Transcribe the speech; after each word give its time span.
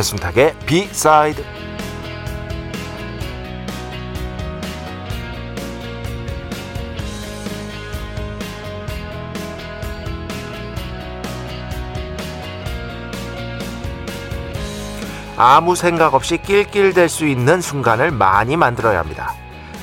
배순탁의 0.00 0.54
비사이드 0.64 1.44
아무 15.36 15.74
생각 15.74 16.14
없이 16.14 16.38
낄낄댈 16.38 17.10
수 17.10 17.26
있는 17.26 17.60
순간을 17.60 18.10
많이 18.10 18.56
만들어야 18.56 18.98
합니다. 18.98 19.34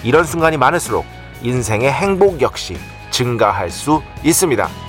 이런 0.04 0.24
순간이 0.24 0.58
많을수록 0.58 1.06
인생의 1.44 1.92
행복 1.92 2.42
역시 2.42 2.78
증가할 3.12 3.70
수 3.70 4.02
있습니다. 4.24 4.87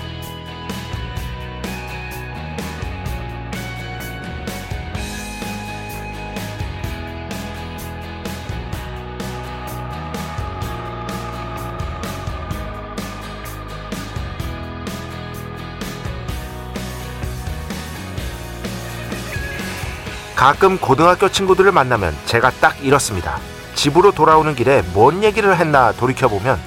가끔 20.38 20.78
고등학교 20.78 21.28
친구들을 21.28 21.72
만나면 21.72 22.16
제가 22.24 22.52
딱 22.60 22.76
이렇습니다. 22.84 23.40
집으로 23.74 24.12
돌아오는 24.12 24.54
길에 24.54 24.84
뭔 24.94 25.24
얘기를 25.24 25.56
했나 25.56 25.90
돌이켜보면 25.90 26.60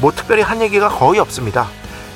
뭐 0.00 0.12
특별히 0.12 0.42
한 0.42 0.62
얘기가 0.62 0.88
거의 0.88 1.18
없습니다. 1.18 1.66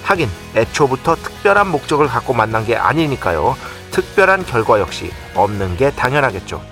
하긴 0.04 0.30
애초부터 0.54 1.16
특별한 1.16 1.72
목적을 1.72 2.06
갖고 2.06 2.34
만난 2.34 2.64
게 2.64 2.76
아니니까요. 2.76 3.56
특별한 3.90 4.46
결과 4.46 4.78
역시 4.78 5.10
없는 5.34 5.76
게 5.76 5.90
당연하겠죠. 5.90 6.62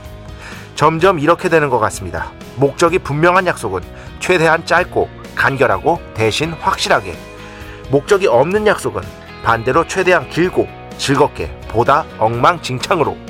점점 0.77 1.19
이렇게 1.19 1.49
되는 1.49 1.69
것 1.69 1.81
같습니다. 1.81 2.31
목적이 2.55 3.01
분명한 3.01 3.49
약속은 3.49 3.81
최대한 4.21 4.65
짧고 4.65 5.09
간결하고 5.35 6.01
대신 6.15 6.53
확실하게 6.53 7.19
목적이 7.91 8.29
없는 8.29 8.65
약속은 8.69 9.03
반대로 9.43 9.89
최대한 9.89 10.31
길고 10.31 10.69
즐겁게 10.99 11.51
보다 11.67 12.05
엉망진창으로 12.19 13.30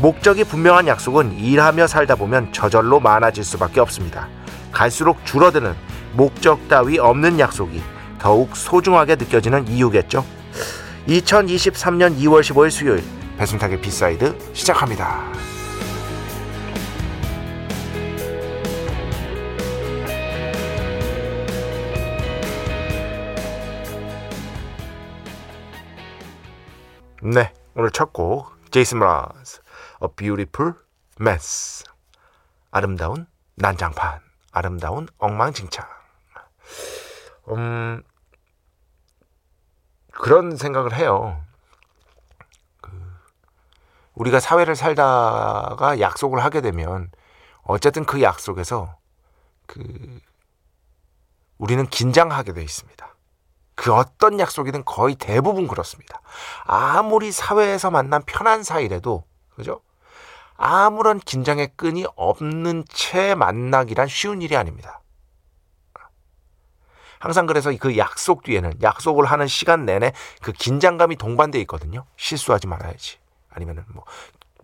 목적이 0.00 0.44
분명한 0.44 0.86
약속은 0.86 1.38
일하며 1.38 1.86
살다 1.86 2.14
보면 2.14 2.52
저절로 2.52 3.00
많아질 3.00 3.44
수밖에 3.44 3.80
없습니다. 3.80 4.28
갈수록 4.72 5.24
줄어드는 5.26 5.74
목적 6.14 6.68
따위 6.68 6.98
없는 6.98 7.38
약속이 7.38 7.82
더욱 8.18 8.56
소중하게 8.56 9.16
느껴지는 9.16 9.68
이유겠죠. 9.68 10.24
2023년 11.06 12.16
2월 12.18 12.40
15일 12.40 12.70
수요일 12.70 13.04
배순탁의 13.36 13.80
비사이드 13.80 14.36
시작합니다. 14.54 15.22
네, 27.22 27.52
오늘 27.74 27.90
첫 27.90 28.12
곡 28.12 28.60
제이슨 28.70 28.98
브라스 28.98 29.59
A 30.02 30.08
Beautiful 30.16 30.74
Mess 31.20 31.84
아름다운 32.70 33.26
난장판 33.56 34.20
아름다운 34.52 35.08
엉망진창 35.18 35.86
음 37.48 38.02
그런 40.12 40.56
생각을 40.56 40.94
해요 40.94 41.42
그 42.80 42.90
우리가 44.14 44.40
사회를 44.40 44.76
살다가 44.76 46.00
약속을 46.00 46.42
하게 46.42 46.60
되면 46.60 47.10
어쨌든 47.62 48.04
그 48.04 48.22
약속에서 48.22 48.98
그 49.66 50.20
우리는 51.58 51.86
긴장하게 51.86 52.54
돼 52.54 52.62
있습니다. 52.62 53.14
그 53.74 53.92
어떤 53.94 54.40
약속이든 54.40 54.84
거의 54.84 55.14
대부분 55.14 55.68
그렇습니다. 55.68 56.20
아무리 56.64 57.30
사회에서 57.30 57.90
만난 57.90 58.22
편한 58.24 58.62
사이래도 58.62 59.24
그죠? 59.54 59.82
아무런 60.62 61.18
긴장의 61.18 61.70
끈이 61.74 62.04
없는 62.16 62.84
채 62.90 63.34
만나기란 63.34 64.08
쉬운 64.08 64.42
일이 64.42 64.56
아닙니다. 64.56 65.00
항상 67.18 67.46
그래서 67.46 67.72
그 67.78 67.96
약속 67.96 68.42
뒤에는 68.42 68.82
약속을 68.82 69.24
하는 69.24 69.46
시간 69.46 69.86
내내 69.86 70.12
그 70.42 70.52
긴장감이 70.52 71.16
동반돼 71.16 71.58
있거든요. 71.60 72.04
실수하지 72.16 72.66
말아야지. 72.66 73.18
아니면은 73.48 73.84
뭐 73.88 74.04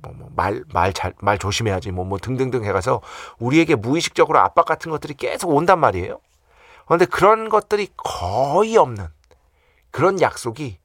뭐말말 0.01 0.93
잘말 0.93 1.39
조심해야지 1.39 1.91
뭐뭐 1.93 2.09
뭐 2.09 2.19
등등등 2.19 2.65
해가서 2.65 3.01
우리에게 3.39 3.75
무의식적으로 3.75 4.39
압박 4.39 4.67
같은 4.67 4.91
것들이 4.91 5.15
계속 5.15 5.49
온단 5.49 5.81
말이에요. 5.81 6.21
그런데 6.84 7.07
그런 7.07 7.49
것들이 7.49 7.89
거의 7.97 8.77
없는 8.77 9.09
그런 9.91 10.21
약속이 10.21 10.78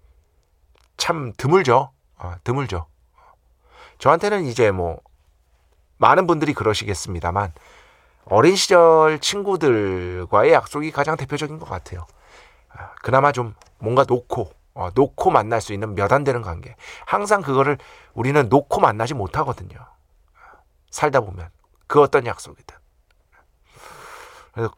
참 0.96 1.34
드물죠. 1.36 1.92
어, 2.18 2.36
드물죠. 2.46 2.88
저한테는 4.02 4.46
이제 4.46 4.72
뭐 4.72 5.00
많은 5.98 6.26
분들이 6.26 6.54
그러시겠습니다만 6.56 7.54
어린 8.26 8.56
시절 8.56 9.20
친구들과의 9.20 10.52
약속이 10.52 10.92
가장 10.92 11.16
대표적인 11.16 11.60
것 11.60 11.70
같아요. 11.70 12.08
아, 12.70 12.94
그나마 13.04 13.32
좀 13.32 13.54
뭔가 13.78 14.04
놓고 14.08 14.52
어, 14.74 14.90
놓고 14.96 15.30
만날 15.30 15.62
수 15.62 15.72
있는 15.74 15.94
몇 15.94 16.12
안 16.12 16.24
되는 16.24 16.42
관계. 16.42 16.76
항상 17.06 17.42
그거를 17.42 17.78
우리는 18.14 18.50
놓고 18.50 18.82
만나지 18.82 19.14
못하거든요. 19.14 19.78
살다 20.90 21.22
보면 21.22 21.50
그 21.86 22.02
어떤 22.02 22.26
약속이든. 22.26 22.76
그래서 24.54 24.74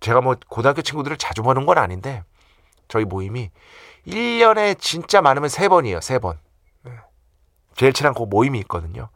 제가 0.00 0.20
뭐 0.20 0.36
고등학교 0.48 0.82
친구들을 0.82 1.16
자주 1.16 1.42
보는 1.42 1.64
건 1.64 1.78
아닌데 1.78 2.24
저희 2.88 3.06
모임이 3.06 3.50
1년에 4.06 4.78
진짜 4.78 5.22
많으면 5.22 5.48
3번이에요. 5.48 5.98
3번. 5.98 6.36
제일 7.76 7.92
친한 7.92 8.14
그 8.14 8.22
모임이 8.22 8.58
있거든요. 8.60 9.08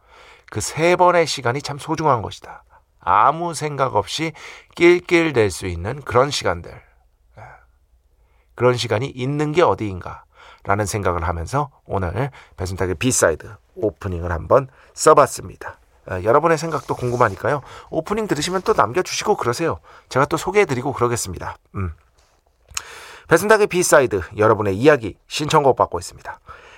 그 0.51 0.61
세 0.61 0.97
번의 0.97 1.27
시간이 1.27 1.63
참 1.63 1.79
소중한 1.79 2.23
것이다. 2.23 2.65
아무 3.01 3.55
생각 3.55 3.97
없이 3.97 4.33
낄낄댈 4.77 5.51
수 5.51 5.67
있는 5.67 6.01
그런 6.03 6.31
시간들. 6.31 6.71
예. 7.39 7.43
그런 8.55 8.77
시간이 8.77 9.07
있는 9.07 9.53
게 9.53 9.63
어디인가. 9.63 10.25
라는 10.67 10.87
생각을 10.87 11.25
하면서 11.29 11.71
오늘 11.85 12.31
배순탁의 12.57 12.95
비사이드 12.95 13.55
오프닝을 13.75 14.33
한번 14.33 14.69
써봤습니다. 14.95 15.79
어, 16.11 16.23
여러분의 16.23 16.57
생각도 16.57 16.95
궁금하니까요. 16.95 17.61
오프닝 17.91 18.27
들으시면 18.29 18.63
또 18.63 18.73
남겨주시고 18.73 19.37
그러세요. 19.37 19.81
제가 20.09 20.25
또 20.25 20.39
소개해드리고 20.39 20.95
그러겠습니다. 20.95 21.57
음. 21.75 21.93
배순탁의 23.29 23.67
비사이드 23.67 24.23
여러분의 24.39 24.77
이야기 24.77 25.19
신청곡 25.27 25.77
받고 25.77 25.99
있습니다. 25.99 26.41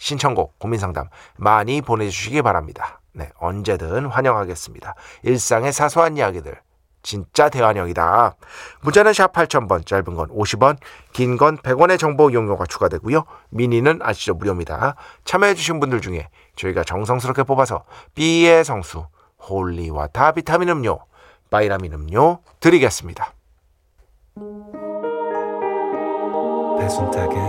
신청곡, 0.00 0.58
고민상담 0.58 1.08
많이 1.36 1.82
보내주시기 1.82 2.40
바랍니다. 2.42 3.00
네, 3.12 3.30
언제든 3.38 4.06
환영하겠습니다. 4.06 4.94
일상의 5.22 5.72
사소한 5.72 6.16
이야기들 6.16 6.58
진짜 7.02 7.48
대환영이다. 7.48 8.36
문자는 8.82 9.12
샵 9.12 9.32
8000번, 9.32 9.86
짧은 9.86 10.14
건 10.14 10.28
50원, 10.30 10.78
긴 11.12 11.36
건 11.36 11.58
100원의 11.58 11.98
정보 11.98 12.30
이용료가 12.30 12.66
추가되고요. 12.66 13.24
미니는 13.50 14.00
아시죠? 14.02 14.34
무료입니다. 14.34 14.96
참여해주신 15.24 15.80
분들 15.80 16.00
중에 16.00 16.28
저희가 16.56 16.82
정성스럽게 16.84 17.42
뽑아서 17.44 17.84
B의 18.14 18.64
성수, 18.64 19.06
holy 19.48 19.85
water 19.85 20.32
비타민 20.32 20.70
음료, 20.70 20.98
바이타민 21.50 21.92
음료 21.92 22.40
드리겠습니다. 22.60 23.34
배순탁의 26.78 27.40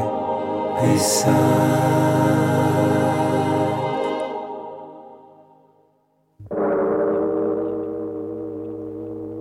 회사 0.81 2.20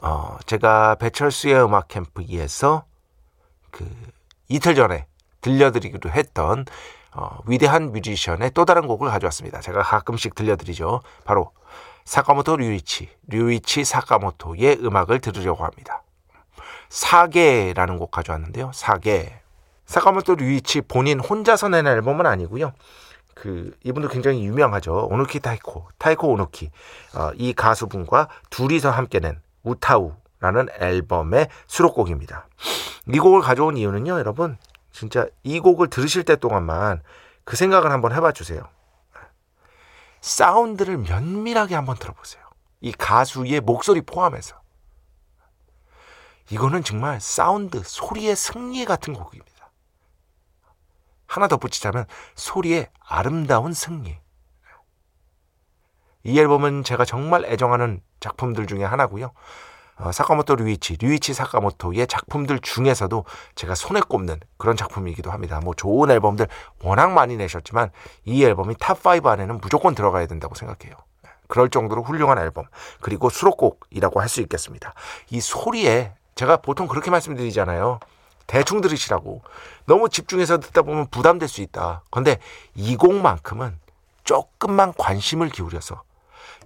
어, 0.00 0.36
제가 0.46 0.96
배철수의 0.96 1.64
음악 1.64 1.88
캠프기에서 1.88 2.84
그 3.70 3.88
이틀 4.48 4.74
전에 4.74 5.06
들려드리기도 5.40 6.10
했던 6.10 6.64
어, 7.14 7.38
위대한 7.46 7.92
뮤지션의 7.92 8.52
또 8.54 8.64
다른 8.64 8.86
곡을 8.86 9.08
가져왔습니다. 9.10 9.60
제가 9.60 9.82
가끔씩 9.82 10.34
들려드리죠. 10.34 11.02
바로 11.24 11.52
사카모토 12.04 12.56
류이치, 12.56 13.08
류이치 13.26 13.84
사카모토의 13.84 14.78
음악을 14.82 15.20
들으려고 15.20 15.64
합니다. 15.64 16.02
사계라는 16.88 17.98
곡 17.98 18.10
가져왔는데요. 18.10 18.70
사계. 18.72 19.40
사카모토 19.86 20.36
류이치 20.36 20.82
본인 20.82 21.20
혼자서 21.20 21.68
낸 21.68 21.86
앨범은 21.86 22.24
아니고요. 22.24 22.72
그 23.34 23.76
이분도 23.84 24.08
굉장히 24.08 24.44
유명하죠. 24.44 25.08
오노키 25.10 25.40
타이코, 25.40 25.86
타이코 25.98 26.28
오노키. 26.28 26.70
어, 27.14 27.30
이 27.34 27.52
가수분과 27.52 28.28
둘이서 28.50 28.90
함께 28.90 29.20
낸 29.20 29.40
우타우라는 29.62 30.68
앨범의 30.78 31.48
수록곡입니다. 31.66 32.48
이 33.06 33.18
곡을 33.18 33.40
가져온 33.40 33.76
이유는요, 33.76 34.18
여러분. 34.18 34.58
진짜 34.92 35.26
이 35.42 35.60
곡을 35.60 35.88
들으실 35.90 36.24
때 36.24 36.36
동안만 36.36 37.02
그 37.44 37.56
생각을 37.56 37.90
한번 37.92 38.12
해봐 38.12 38.32
주세요. 38.32 38.62
사운드를 40.20 40.98
면밀하게 40.98 41.74
한번 41.74 41.96
들어보세요. 41.96 42.42
이 42.80 42.92
가수의 42.92 43.60
목소리 43.60 44.02
포함해서. 44.02 44.60
이거는 46.50 46.82
정말 46.82 47.20
사운드, 47.20 47.82
소리의 47.84 48.34
승리 48.34 48.84
같은 48.84 49.12
곡입니다. 49.12 49.70
하나 51.26 51.46
덧붙이자면 51.46 52.06
소리의 52.34 52.90
아름다운 53.00 53.72
승리. 53.72 54.18
이 56.24 56.38
앨범은 56.38 56.84
제가 56.84 57.04
정말 57.04 57.44
애정하는 57.44 58.02
작품들 58.20 58.66
중에 58.66 58.84
하나고요. 58.84 59.32
어, 60.00 60.12
사카모토 60.12 60.56
류이치, 60.56 60.98
류이치 61.00 61.34
사카모토의 61.34 62.06
작품들 62.06 62.60
중에서도 62.60 63.24
제가 63.56 63.74
손에 63.74 64.00
꼽는 64.00 64.38
그런 64.56 64.76
작품이기도 64.76 65.30
합니다. 65.32 65.60
뭐 65.62 65.74
좋은 65.74 66.10
앨범들 66.10 66.46
워낙 66.82 67.10
많이 67.10 67.36
내셨지만 67.36 67.90
이 68.24 68.44
앨범이 68.44 68.74
탑5 68.76 69.26
안에는 69.26 69.58
무조건 69.58 69.94
들어가야 69.96 70.26
된다고 70.26 70.54
생각해요. 70.54 70.94
그럴 71.48 71.68
정도로 71.70 72.02
훌륭한 72.04 72.38
앨범 72.38 72.66
그리고 73.00 73.28
수록곡이라고 73.30 74.20
할 74.20 74.28
수 74.28 74.40
있겠습니다. 74.42 74.94
이 75.30 75.40
소리에 75.40 76.12
제가 76.36 76.58
보통 76.58 76.86
그렇게 76.86 77.10
말씀드리잖아요. 77.10 77.98
대충 78.46 78.80
들으시라고 78.80 79.42
너무 79.86 80.08
집중해서 80.08 80.58
듣다 80.60 80.82
보면 80.82 81.08
부담될 81.10 81.48
수 81.48 81.60
있다. 81.60 82.02
근데 82.10 82.38
이 82.74 82.96
곡만큼은 82.96 83.78
조금만 84.24 84.92
관심을 84.96 85.48
기울여서 85.48 86.02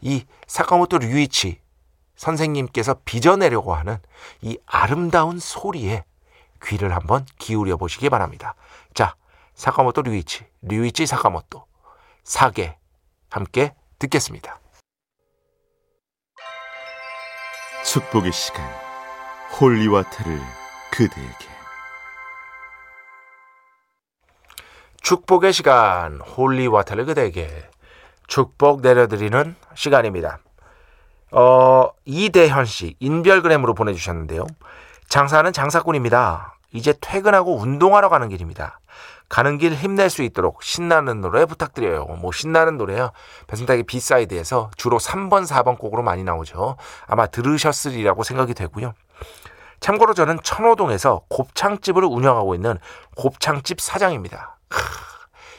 이 0.01 0.25
사카모토 0.47 0.99
류이치 0.99 1.61
선생님께서 2.17 2.97
빚어내려고 3.05 3.75
하는 3.75 3.99
이 4.41 4.59
아름다운 4.67 5.39
소리에 5.39 6.05
귀를 6.63 6.95
한번 6.95 7.27
기울여 7.39 7.77
보시기 7.77 8.09
바랍니다. 8.09 8.55
자, 8.95 9.17
사카모토 9.55 10.03
류이치, 10.03 10.47
류이치 10.63 11.07
사카모토, 11.07 11.67
사계 12.25 12.77
함께 13.31 13.75
듣겠습니다. 13.99 14.61
축복의 17.85 18.33
시간, 18.33 18.65
holy 19.61 19.85
water를 19.85 20.41
그대에게. 20.93 21.53
축복의 25.03 25.53
시간, 25.53 26.21
holy 26.21 26.47
water를 26.47 27.07
그대에게 27.07 27.72
축복 28.33 28.81
내려드리는 28.81 29.55
시간입니다. 29.75 30.39
어, 31.33 31.91
이대현 32.07 32.65
씨, 32.65 32.97
인별그램으로 32.99 33.75
보내주셨는데요. 33.75 34.47
장사는 35.07 35.53
장사꾼입니다. 35.53 36.55
이제 36.73 36.95
퇴근하고 36.99 37.59
운동하러 37.59 38.09
가는 38.09 38.31
길입니다. 38.31 38.81
가는 39.29 39.59
길 39.59 39.75
힘낼 39.75 40.09
수 40.09 40.23
있도록 40.23 40.63
신나는 40.63 41.21
노래 41.21 41.45
부탁드려요. 41.45 42.07
뭐 42.07 42.33
신나는 42.33 42.79
노래요. 42.79 43.11
배순탁의 43.49 43.83
비사이드에서 43.83 44.71
주로 44.79 44.99
3번, 44.99 45.47
4번 45.47 45.77
곡으로 45.77 46.03
많이 46.03 46.25
나오죠. 46.25 46.79
아마 47.07 47.27
들으셨으리라고 47.27 48.23
생각이 48.23 48.55
되고요. 48.55 48.95
참고로 49.81 50.15
저는 50.15 50.39
천호동에서 50.43 51.25
곱창집을 51.29 52.03
운영하고 52.03 52.55
있는 52.55 52.79
곱창집 53.15 53.79
사장입니다. 53.79 54.57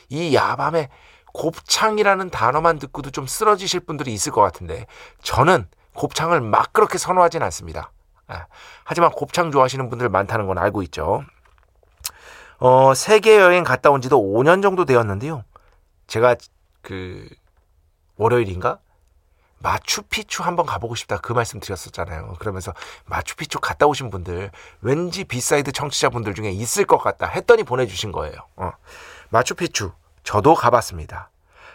이 0.09 0.33
야밤에 0.33 0.89
곱창이라는 1.33 2.29
단어만 2.29 2.79
듣고도 2.79 3.11
좀 3.11 3.27
쓰러지실 3.27 3.81
분들이 3.81 4.13
있을 4.13 4.31
것 4.31 4.41
같은데 4.41 4.85
저는 5.21 5.67
곱창을 5.95 6.41
막 6.41 6.73
그렇게 6.73 6.97
선호하진 6.97 7.43
않습니다. 7.43 7.91
아, 8.27 8.45
하지만 8.83 9.11
곱창 9.11 9.51
좋아하시는 9.51 9.89
분들 9.89 10.09
많다는 10.09 10.47
건 10.47 10.57
알고 10.57 10.81
있죠. 10.83 11.23
어, 12.59 12.93
세계 12.93 13.37
여행 13.39 13.63
갔다 13.63 13.89
온 13.89 14.01
지도 14.01 14.21
5년 14.21 14.61
정도 14.61 14.85
되었는데요. 14.85 15.43
제가 16.07 16.35
그 16.81 17.27
월요일인가 18.15 18.79
마추피추 19.59 20.43
한번 20.43 20.65
가보고 20.65 20.93
싶다 20.95 21.17
그 21.17 21.33
말씀 21.33 21.59
드렸었잖아요. 21.59 22.35
그러면서 22.39 22.73
마추피추 23.05 23.59
갔다 23.59 23.87
오신 23.87 24.09
분들 24.09 24.51
왠지 24.81 25.23
비사이드 25.23 25.71
청취자분들 25.71 26.35
중에 26.35 26.51
있을 26.51 26.85
것 26.85 26.97
같다 26.97 27.27
했더니 27.27 27.63
보내주신 27.63 28.11
거예요. 28.11 28.35
어. 28.57 28.71
마추피추 29.29 29.93
저도 30.23 30.55
가봤습니다. 30.55 31.29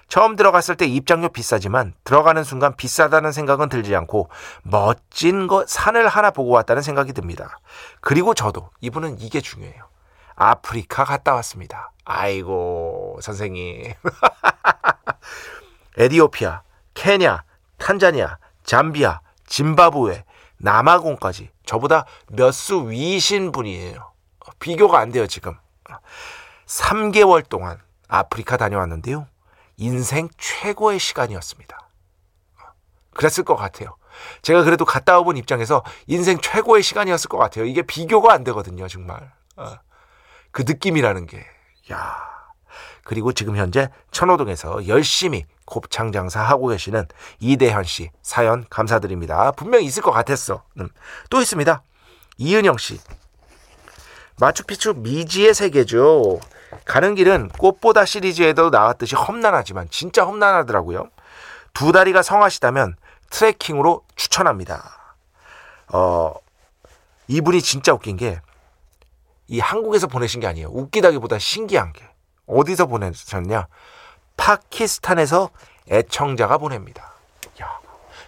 처음 0.08 0.36
들어갔을 0.36 0.74
때 0.74 0.86
입장료 0.86 1.28
비싸지만 1.28 1.92
들어가는 2.04 2.42
순간 2.42 2.74
비싸다는 2.76 3.30
생각은 3.30 3.68
들지 3.68 3.94
않고 3.94 4.30
멋진 4.62 5.46
것 5.46 5.68
산을 5.68 6.08
하나 6.08 6.30
보고 6.30 6.50
왔다는 6.50 6.80
생각이 6.82 7.12
듭니다. 7.12 7.58
그리고 8.00 8.32
저도 8.32 8.70
이분은 8.80 9.20
이게 9.20 9.40
중요해요. 9.42 9.86
아프리카 10.34 11.04
갔다 11.04 11.34
왔습니다. 11.34 11.92
아이고 12.04 13.18
선생님. 13.20 13.92
에디오피아, 15.98 16.62
케냐, 16.94 17.42
탄자니아, 17.76 18.38
잠비아, 18.64 19.20
짐바브웨, 19.46 20.24
남아공까지 20.58 21.50
저보다 21.66 22.06
몇 22.28 22.52
수 22.52 22.88
위신 22.88 23.52
분이에요. 23.52 24.12
비교가 24.58 25.00
안 25.00 25.10
돼요 25.12 25.26
지금. 25.26 25.56
3개월 26.66 27.46
동안 27.48 27.78
아프리카 28.08 28.56
다녀왔는데요. 28.56 29.26
인생 29.76 30.28
최고의 30.38 30.98
시간이었습니다. 30.98 31.88
그랬을 33.14 33.44
것 33.44 33.56
같아요. 33.56 33.96
제가 34.42 34.64
그래도 34.64 34.84
갔다 34.84 35.16
와본 35.18 35.36
입장에서 35.36 35.84
인생 36.06 36.38
최고의 36.40 36.82
시간이었을 36.82 37.28
것 37.28 37.38
같아요. 37.38 37.64
이게 37.64 37.82
비교가 37.82 38.32
안 38.32 38.42
되거든요, 38.44 38.88
정말. 38.88 39.32
어. 39.56 39.76
그 40.50 40.62
느낌이라는 40.66 41.26
게. 41.26 41.44
야. 41.92 42.16
그리고 43.04 43.32
지금 43.32 43.56
현재 43.56 43.88
천호동에서 44.10 44.86
열심히 44.86 45.46
곱창 45.64 46.12
장사 46.12 46.42
하고 46.42 46.68
계시는 46.68 47.06
이대현 47.40 47.84
씨 47.84 48.10
사연 48.22 48.66
감사드립니다. 48.68 49.52
분명히 49.52 49.84
있을 49.86 50.02
것 50.02 50.10
같았어. 50.10 50.64
음. 50.78 50.88
또 51.30 51.40
있습니다. 51.40 51.82
이은영 52.38 52.78
씨. 52.78 53.00
마추픽추 54.40 54.94
미지의 54.98 55.54
세계죠. 55.54 56.38
가는 56.84 57.14
길은 57.14 57.48
꽃보다 57.50 58.04
시리즈에도 58.04 58.70
나왔듯이 58.70 59.14
험난하지만 59.14 59.88
진짜 59.90 60.24
험난하더라고요. 60.24 61.08
두 61.74 61.92
다리가 61.92 62.22
성하시다면 62.22 62.96
트레킹으로 63.30 64.04
추천합니다. 64.16 65.14
어, 65.92 66.34
이분이 67.28 67.62
진짜 67.62 67.92
웃긴 67.92 68.16
게 68.16 68.40
이 69.48 69.60
한국에서 69.60 70.06
보내신 70.06 70.40
게 70.40 70.46
아니에요. 70.46 70.68
웃기다기보다 70.68 71.38
신기한 71.38 71.92
게 71.94 72.06
어디서 72.46 72.86
보내셨냐? 72.86 73.66
파키스탄에서 74.36 75.50
애청자가 75.90 76.58
보냅니다. 76.58 77.14
야, 77.60 77.80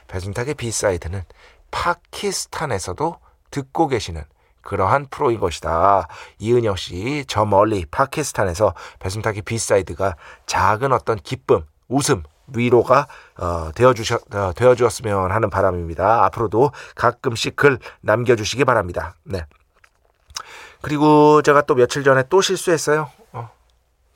배순탁의 0.08 0.54
비사이드는 0.54 1.22
파키스탄에서도 1.70 3.18
듣고 3.50 3.86
계시는 3.88 4.24
그러한 4.62 5.06
프로인 5.10 5.40
것이다. 5.40 6.08
이은영 6.38 6.76
씨, 6.76 7.24
저 7.26 7.44
멀리 7.44 7.84
파키스탄에서 7.86 8.74
배순탁의 8.98 9.42
비사이드가 9.42 10.16
작은 10.46 10.92
어떤 10.92 11.16
기쁨, 11.16 11.64
웃음, 11.88 12.22
위로가 12.54 13.06
어, 13.38 13.70
되어주셨 13.74 14.34
어, 14.34 14.52
되어주었으면 14.54 15.30
하는 15.30 15.50
바람입니다. 15.50 16.24
앞으로도 16.24 16.72
가끔씩 16.94 17.56
글 17.56 17.78
남겨주시기 18.00 18.64
바랍니다. 18.64 19.14
네. 19.24 19.44
그리고 20.82 21.42
제가 21.42 21.62
또 21.62 21.74
며칠 21.74 22.02
전에 22.02 22.24
또 22.28 22.40
실수했어요. 22.40 23.10
어, 23.32 23.50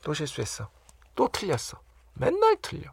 또 0.03 0.13
실수했어. 0.13 0.67
또 1.15 1.29
틀렸어. 1.31 1.79
맨날 2.13 2.57
틀려. 2.61 2.91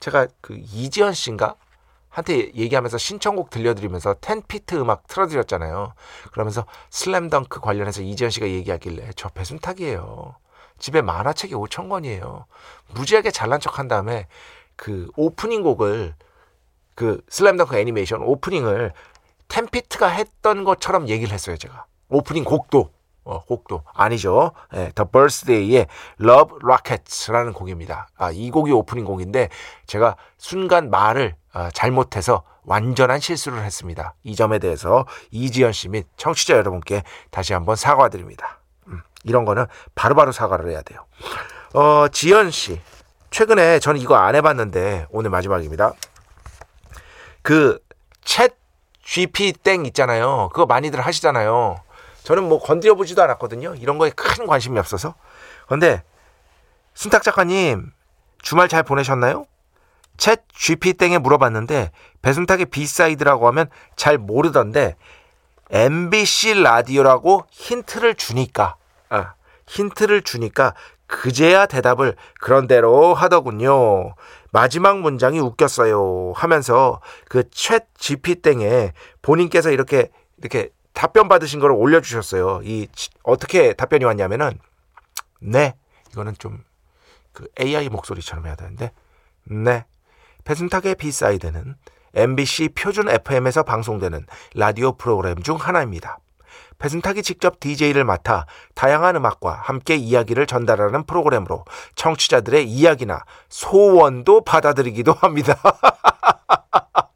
제가 0.00 0.26
그 0.40 0.54
이지연 0.56 1.14
씨인가 1.14 1.54
한테 2.12 2.52
얘기하면서 2.54 2.98
신청곡 2.98 3.48
들려드리면서 3.48 4.14
텐피트 4.20 4.74
음악 4.74 5.06
틀어드렸잖아요. 5.06 5.94
그러면서 6.30 6.66
슬램덩크 6.90 7.60
관련해서 7.60 8.02
이지연 8.02 8.30
씨가 8.30 8.48
얘기하길래 8.48 9.12
저 9.16 9.30
배순탁이에요. 9.30 10.36
집에 10.78 11.00
만화책이 11.00 11.54
5천 11.54 11.88
권이에요. 11.88 12.44
무지하게 12.90 13.30
잘난 13.30 13.60
척 13.60 13.78
한 13.78 13.88
다음에 13.88 14.26
그 14.76 15.10
오프닝 15.16 15.62
곡을 15.62 16.14
그 16.94 17.22
슬램덩크 17.30 17.76
애니메이션 17.76 18.20
오프닝을 18.20 18.92
텐피트가 19.48 20.06
했던 20.06 20.64
것처럼 20.64 21.08
얘기를 21.08 21.32
했어요, 21.32 21.56
제가. 21.56 21.86
오프닝 22.10 22.44
곡도 22.44 22.90
어, 23.24 23.42
곡도 23.44 23.84
아니죠. 23.94 24.52
예, 24.74 24.90
The 24.94 25.08
Birthday의 25.12 25.86
Love 26.20 26.58
Rockets라는 26.62 27.52
곡입니다. 27.52 28.08
아, 28.16 28.30
이 28.30 28.50
곡이 28.50 28.72
오프닝 28.72 29.04
곡인데 29.04 29.48
제가 29.86 30.16
순간 30.38 30.90
말을 30.90 31.36
아, 31.52 31.70
잘못해서 31.72 32.42
완전한 32.64 33.20
실수를 33.20 33.62
했습니다. 33.62 34.14
이 34.22 34.34
점에 34.36 34.58
대해서 34.58 35.06
이지연 35.30 35.72
씨 35.72 35.88
및 35.88 36.06
청취자 36.16 36.54
여러분께 36.56 37.02
다시 37.30 37.52
한번 37.52 37.76
사과드립니다. 37.76 38.60
음, 38.88 39.02
이런 39.24 39.44
거는 39.44 39.66
바로바로 39.94 40.32
사과를 40.32 40.70
해야 40.70 40.82
돼요. 40.82 41.04
어, 41.74 42.06
지연 42.08 42.50
씨. 42.50 42.80
최근에 43.30 43.78
저는 43.78 44.00
이거 44.00 44.16
안 44.16 44.34
해봤는데 44.34 45.06
오늘 45.10 45.30
마지막입니다. 45.30 45.92
그 47.42 47.78
챗 48.24 48.52
GP 49.04 49.52
땡 49.54 49.84
있잖아요. 49.86 50.48
그거 50.52 50.66
많이들 50.66 51.00
하시잖아요. 51.00 51.76
저는 52.22 52.48
뭐 52.48 52.60
건드려 52.60 52.94
보지도 52.94 53.22
않았거든요. 53.22 53.74
이런 53.76 53.98
거에 53.98 54.10
큰 54.10 54.46
관심이 54.46 54.78
없어서. 54.78 55.14
그런데 55.66 56.02
순탁 56.94 57.22
작가님 57.22 57.90
주말 58.42 58.68
잘 58.68 58.82
보내셨나요? 58.82 59.46
챗 60.16 60.40
GP 60.52 60.94
땡에 60.94 61.18
물어봤는데 61.18 61.90
배순탁의 62.20 62.66
비사이드라고 62.66 63.46
하면 63.48 63.68
잘 63.96 64.18
모르던데 64.18 64.96
MBC 65.70 66.62
라디오라고 66.62 67.46
힌트를 67.50 68.14
주니까 68.14 68.76
아, 69.08 69.34
힌트를 69.66 70.22
주니까 70.22 70.74
그제야 71.06 71.66
대답을 71.66 72.16
그런대로 72.40 73.14
하더군요. 73.14 74.14
마지막 74.50 74.98
문장이 75.00 75.40
웃겼어요. 75.40 76.32
하면서 76.34 77.00
그 77.28 77.42
챗 77.44 77.84
GP 77.98 78.36
땡에 78.36 78.92
본인께서 79.22 79.70
이렇게 79.70 80.10
이렇게 80.38 80.70
답변 80.92 81.28
받으신 81.28 81.60
걸 81.60 81.70
올려주셨어요. 81.72 82.60
이 82.64 82.88
어떻게 83.22 83.72
답변이 83.72 84.04
왔냐면은 84.04 84.58
네 85.40 85.74
이거는 86.12 86.34
좀 86.38 86.62
그 87.32 87.48
AI 87.60 87.88
목소리처럼 87.88 88.46
해야 88.46 88.54
되는데 88.54 88.92
네 89.44 89.84
배순탁의 90.44 90.96
비사이드는 90.96 91.76
MBC 92.14 92.70
표준 92.70 93.08
FM에서 93.08 93.62
방송되는 93.62 94.26
라디오 94.54 94.92
프로그램 94.92 95.42
중 95.42 95.56
하나입니다. 95.56 96.18
배순탁이 96.78 97.22
직접 97.22 97.60
DJ를 97.60 98.04
맡아 98.04 98.44
다양한 98.74 99.16
음악과 99.16 99.52
함께 99.52 99.94
이야기를 99.94 100.46
전달하는 100.46 101.04
프로그램으로 101.04 101.64
청취자들의 101.94 102.68
이야기나 102.68 103.24
소원도 103.48 104.44
받아들이기도 104.44 105.12
합니다. 105.12 105.58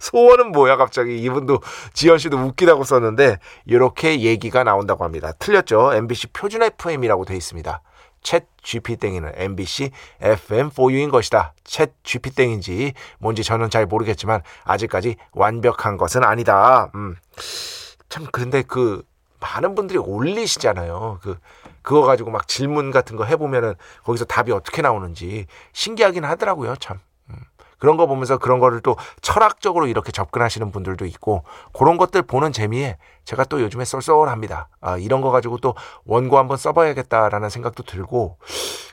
소원은 0.00 0.50
뭐야 0.50 0.76
갑자기 0.76 1.22
이분도 1.22 1.60
지현 1.92 2.18
씨도 2.18 2.36
웃기다고 2.36 2.82
썼는데 2.82 3.38
이렇게 3.66 4.20
얘기가 4.22 4.64
나온다고 4.64 5.04
합니다. 5.04 5.32
틀렸죠? 5.38 5.92
MBC 5.94 6.28
표준 6.28 6.62
FM이라고 6.62 7.24
돼 7.24 7.36
있습니다. 7.36 7.82
챗 8.22 8.44
GP 8.62 8.96
땡이는 8.96 9.32
MBC 9.34 9.90
FM4U인 10.20 11.10
것이다. 11.10 11.54
챗 11.64 11.92
GP 12.02 12.30
땡인지 12.30 12.92
뭔지 13.18 13.42
저는 13.42 13.70
잘 13.70 13.86
모르겠지만 13.86 14.42
아직까지 14.64 15.16
완벽한 15.32 15.96
것은 15.96 16.24
아니다. 16.24 16.90
음. 16.94 17.16
참 18.08 18.26
근데 18.32 18.62
그 18.62 19.02
많은 19.40 19.74
분들이 19.74 19.98
올리시잖아요. 19.98 21.20
그 21.22 21.38
그거 21.82 22.02
가지고 22.02 22.30
막 22.30 22.46
질문 22.46 22.90
같은 22.90 23.16
거 23.16 23.24
해보면은 23.24 23.74
거기서 24.04 24.26
답이 24.26 24.52
어떻게 24.52 24.82
나오는지 24.82 25.46
신기하긴 25.72 26.24
하더라고요. 26.24 26.76
참. 26.76 26.98
그런 27.80 27.96
거 27.96 28.06
보면서 28.06 28.38
그런 28.38 28.60
거를 28.60 28.80
또 28.80 28.96
철학적으로 29.22 29.88
이렇게 29.88 30.12
접근하시는 30.12 30.70
분들도 30.70 31.06
있고 31.06 31.42
그런 31.72 31.96
것들 31.96 32.22
보는 32.22 32.52
재미에 32.52 32.96
제가 33.24 33.44
또 33.44 33.60
요즘에 33.60 33.84
쏠쏠합니다. 33.84 34.68
아, 34.80 34.96
이런 34.98 35.20
거 35.22 35.30
가지고 35.30 35.58
또 35.58 35.74
원고 36.04 36.38
한번 36.38 36.56
써봐야겠다라는 36.56 37.50
생각도 37.50 37.82
들고 37.82 38.38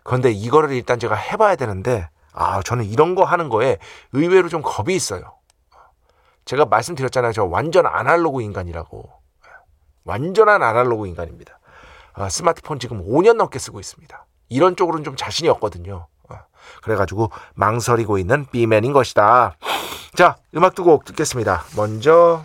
그런데 0.03 0.31
이거를 0.31 0.71
일단 0.71 0.97
제가 0.99 1.13
해봐야 1.15 1.55
되는데 1.55 2.09
아 2.33 2.61
저는 2.63 2.85
이런 2.85 3.13
거 3.13 3.23
하는 3.23 3.49
거에 3.49 3.77
의외로 4.13 4.49
좀 4.49 4.61
겁이 4.63 4.95
있어요. 4.95 5.35
제가 6.45 6.65
말씀드렸잖아요. 6.65 7.33
저 7.33 7.43
완전 7.43 7.85
아날로그 7.85 8.41
인간이라고. 8.41 9.11
완전한 10.05 10.63
아날로그 10.63 11.07
인간입니다. 11.07 11.59
아, 12.13 12.29
스마트폰 12.29 12.79
지금 12.79 13.05
5년 13.05 13.33
넘게 13.33 13.59
쓰고 13.59 13.79
있습니다. 13.79 14.25
이런 14.49 14.77
쪽으로는 14.77 15.03
좀 15.03 15.15
자신이 15.17 15.49
없거든요. 15.49 16.07
그래가지고 16.83 17.31
망설이고 17.55 18.17
있는 18.17 18.45
B맨인 18.49 18.93
것이다. 18.93 19.55
자, 20.15 20.35
음악 20.55 20.73
두 20.75 20.83
곡 20.83 21.05
듣겠습니다. 21.05 21.63
먼저 21.75 22.43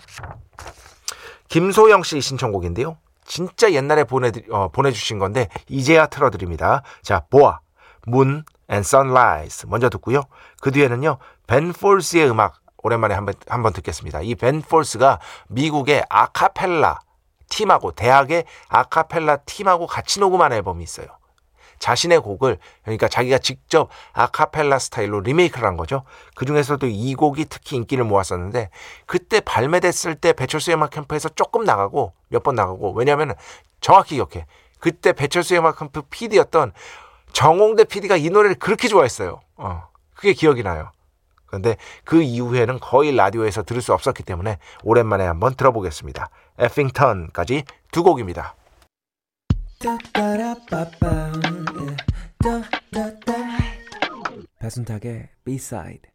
김소영 1.48 2.02
씨 2.02 2.20
신청곡인데요. 2.20 2.96
진짜 3.24 3.72
옛날에 3.72 4.04
보내 4.04 4.30
어, 4.50 4.68
보내주신 4.68 5.18
건데 5.18 5.48
이제야 5.68 6.06
틀어드립니다. 6.06 6.82
자, 7.02 7.24
보아, 7.30 7.60
문 8.06 8.44
and 8.70 8.86
Sunrise 8.86 9.68
먼저 9.68 9.88
듣고요. 9.90 10.22
그 10.60 10.70
뒤에는요 10.72 11.18
벤 11.46 11.72
폴스의 11.72 12.28
음악 12.30 12.60
오랜만에 12.78 13.14
한번 13.14 13.34
한번 13.48 13.72
듣겠습니다. 13.74 14.20
이 14.22 14.34
벤 14.34 14.60
폴스가 14.62 15.20
미국의 15.48 16.04
아카펠라 16.08 17.00
팀하고 17.48 17.92
대학의 17.92 18.44
아카펠라 18.68 19.36
팀하고 19.44 19.86
같이 19.86 20.20
녹음한 20.20 20.52
앨범이 20.52 20.82
있어요. 20.82 21.06
자신의 21.82 22.20
곡을 22.20 22.58
그러니까 22.84 23.08
자기가 23.08 23.38
직접 23.38 23.88
아카펠라 24.12 24.78
스타일로 24.78 25.20
리메이크를 25.20 25.66
한 25.66 25.76
거죠. 25.76 26.04
그 26.36 26.46
중에서도 26.46 26.86
이 26.86 27.14
곡이 27.14 27.46
특히 27.46 27.76
인기를 27.76 28.04
모았었는데 28.04 28.70
그때 29.06 29.40
발매됐을 29.40 30.14
때 30.14 30.32
배철수의 30.32 30.76
음악 30.76 30.90
캠프에서 30.90 31.28
조금 31.30 31.64
나가고 31.64 32.12
몇 32.28 32.42
번 32.44 32.54
나가고 32.54 32.92
왜냐하면 32.92 33.34
정확히 33.80 34.14
기억해. 34.14 34.46
그때 34.78 35.12
배철수의 35.12 35.58
음악 35.60 35.78
캠프 35.78 36.02
PD였던 36.02 36.72
정홍대 37.32 37.84
PD가 37.84 38.16
이 38.16 38.30
노래를 38.30 38.56
그렇게 38.56 38.86
좋아했어요. 38.88 39.40
어, 39.56 39.82
그게 40.14 40.32
기억이 40.34 40.62
나요. 40.62 40.90
그런데 41.46 41.76
그 42.04 42.22
이후에는 42.22 42.78
거의 42.80 43.14
라디오에서 43.14 43.64
들을 43.64 43.82
수 43.82 43.92
없었기 43.92 44.22
때문에 44.22 44.58
오랜만에 44.84 45.24
한번 45.26 45.54
들어보겠습니다. 45.54 46.28
에핑턴까지 46.58 47.64
두 47.90 48.02
곡입니다. 48.04 48.54
배순탁의 54.58 55.28
B-side. 55.44 56.10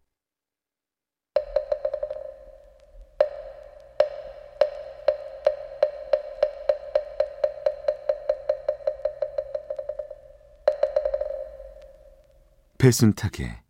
배순탁의 12.78 13.62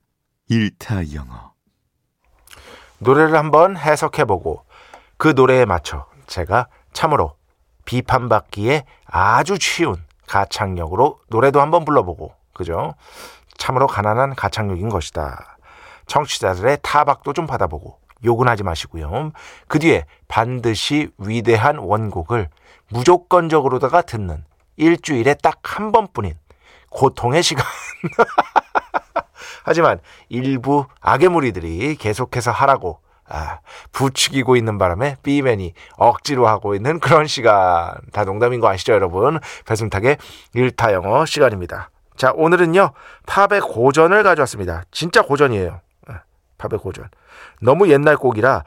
일타 0.50 1.14
영어. 1.14 1.54
노래를 3.00 3.36
한번 3.36 3.78
해석해보고 3.78 4.64
그 5.18 5.30
노래에 5.30 5.66
맞춰 5.66 6.08
제가 6.28 6.70
참으로 6.94 7.38
비판받기에 7.86 8.86
아주 9.06 9.58
쉬운 9.60 9.96
가창력으로 10.28 11.20
노래도 11.30 11.62
한번 11.62 11.86
불러보고 11.86 12.37
그죠? 12.58 12.96
참으로 13.58 13.88
가난한 13.88 14.36
가창력인 14.36 14.90
것이다. 14.90 15.58
청취자들의 16.08 16.80
타박도 16.82 17.34
좀 17.34 17.48
받아보고 17.48 18.00
욕은 18.26 18.48
하지 18.48 18.64
마시고요. 18.64 19.32
그 19.68 19.80
뒤에 19.80 20.06
반드시 20.28 21.10
위대한 21.18 21.78
원곡을 21.78 22.50
무조건적으로다가 22.90 24.02
듣는 24.02 24.44
일주일에 24.78 25.36
딱 25.36 25.58
한 25.64 25.92
번뿐인 25.92 26.34
고통의 26.90 27.44
시간. 27.44 27.66
하지만 29.64 30.00
일부 30.30 30.86
악의 31.02 31.30
무리들이 31.30 31.96
계속해서 31.98 32.52
하라고 32.52 33.02
아, 33.30 33.60
부추기고 33.92 34.56
있는 34.56 34.78
바람에 34.78 35.18
B맨이 35.22 35.74
억지로 35.98 36.48
하고 36.48 36.74
있는 36.76 37.00
그런 37.02 37.28
시간. 37.28 37.94
다 38.14 38.24
농담인 38.24 38.62
거 38.62 38.70
아시죠, 38.70 38.94
여러분? 38.94 39.40
배순탁의 39.66 40.18
일타 40.54 40.94
영어 40.94 41.26
시간입니다. 41.26 41.90
자, 42.18 42.34
오늘은요, 42.36 42.92
팝의 43.28 43.62
고전을 43.62 44.24
가져왔습니다. 44.24 44.84
진짜 44.92 45.22
고전이에요. 45.22 45.80
아, 46.08 46.22
팝의 46.58 46.80
고전. 46.80 47.08
너무 47.62 47.90
옛날 47.90 48.18
곡이라 48.18 48.64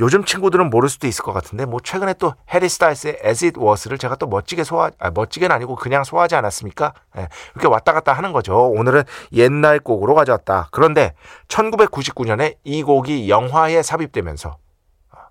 요즘 0.00 0.24
친구들은 0.24 0.70
모를 0.70 0.88
수도 0.88 1.06
있을 1.06 1.24
것 1.24 1.32
같은데 1.32 1.66
뭐 1.66 1.80
최근에 1.82 2.14
또 2.14 2.34
해리 2.52 2.68
스타일스의 2.68 3.18
As 3.24 3.44
It 3.44 3.60
Was를 3.60 3.98
제가 3.98 4.16
또 4.16 4.26
멋지게 4.26 4.64
소화 4.64 4.90
아, 4.98 5.10
멋지게는 5.10 5.54
아니고 5.54 5.76
그냥 5.76 6.04
소화하지 6.04 6.34
않았습니까? 6.36 6.94
예, 7.18 7.28
이렇게 7.54 7.68
왔다 7.68 7.92
갔다 7.92 8.12
하는 8.12 8.32
거죠. 8.32 8.68
오늘은 8.70 9.04
옛날 9.32 9.78
곡으로 9.80 10.14
가져왔다. 10.14 10.68
그런데 10.72 11.14
1999년에 11.48 12.56
이 12.64 12.82
곡이 12.82 13.28
영화에 13.28 13.82
삽입되면서 13.82 14.56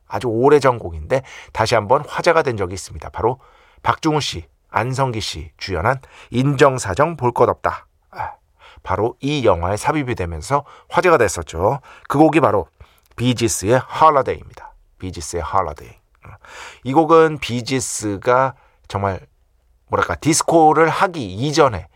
아주 0.07 0.27
오래전 0.27 0.79
곡인데 0.79 1.23
다시 1.51 1.75
한번 1.75 2.03
화제가 2.07 2.41
된 2.43 2.57
적이 2.57 2.75
있습니다. 2.75 3.09
바로 3.09 3.39
박중훈 3.83 4.21
씨, 4.21 4.45
안성기 4.69 5.21
씨 5.21 5.51
주연한 5.57 6.00
인정사정 6.31 7.17
볼 7.17 7.31
것 7.31 7.50
없다. 7.50 7.88
아, 8.12 8.33
바로 8.83 9.15
이 9.19 9.45
영화에 9.45 9.77
삽입이 9.77 10.15
되면서 10.15 10.65
화제가 10.89 11.17
됐었죠. 11.17 11.79
그 12.07 12.17
곡이 12.17 12.39
바로 12.39 12.67
비지스의 13.15 13.81
Holiday입니다. 14.01 14.74
비지스의 15.00 15.43
Holiday. 15.43 16.00
이 16.83 16.93
곡은 16.93 17.39
비지스가 17.39 18.55
정말 18.88 19.19
뭐랄까 19.88 20.15
디스코를 20.15 20.89
하기 20.89 21.33
이전에 21.33 21.88